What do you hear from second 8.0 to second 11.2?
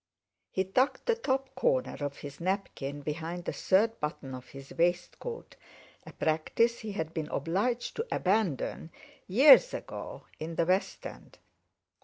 abandon years ago in the West